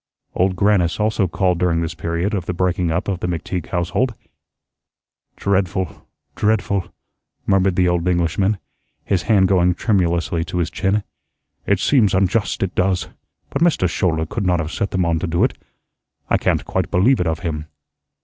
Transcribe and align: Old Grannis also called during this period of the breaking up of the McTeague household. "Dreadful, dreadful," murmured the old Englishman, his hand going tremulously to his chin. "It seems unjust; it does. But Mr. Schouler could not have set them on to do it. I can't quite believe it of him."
Old 0.33 0.55
Grannis 0.55 0.99
also 0.99 1.27
called 1.27 1.59
during 1.59 1.81
this 1.81 1.93
period 1.93 2.33
of 2.33 2.47
the 2.47 2.55
breaking 2.55 2.89
up 2.89 3.07
of 3.07 3.19
the 3.19 3.27
McTeague 3.27 3.67
household. 3.67 4.15
"Dreadful, 5.35 6.07
dreadful," 6.35 6.91
murmured 7.45 7.75
the 7.75 7.87
old 7.87 8.07
Englishman, 8.07 8.57
his 9.05 9.21
hand 9.21 9.47
going 9.47 9.75
tremulously 9.75 10.43
to 10.45 10.57
his 10.57 10.71
chin. 10.71 11.03
"It 11.67 11.79
seems 11.79 12.15
unjust; 12.15 12.63
it 12.63 12.73
does. 12.73 13.09
But 13.51 13.61
Mr. 13.61 13.87
Schouler 13.87 14.25
could 14.25 14.43
not 14.47 14.59
have 14.59 14.71
set 14.71 14.89
them 14.89 15.05
on 15.05 15.19
to 15.19 15.27
do 15.27 15.43
it. 15.43 15.55
I 16.31 16.37
can't 16.39 16.65
quite 16.65 16.89
believe 16.89 17.19
it 17.19 17.27
of 17.27 17.41
him." 17.41 17.67